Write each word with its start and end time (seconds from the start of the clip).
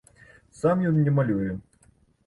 Сам 0.61 0.81
ён 0.93 0.99
не 1.05 1.15
малюе. 1.21 1.51